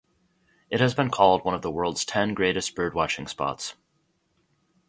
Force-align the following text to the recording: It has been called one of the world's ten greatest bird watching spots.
It 0.71 0.79
has 0.79 0.95
been 0.95 1.11
called 1.11 1.45
one 1.45 1.53
of 1.53 1.61
the 1.61 1.69
world's 1.69 2.03
ten 2.05 2.33
greatest 2.33 2.73
bird 2.73 2.95
watching 2.95 3.27
spots. 3.27 3.75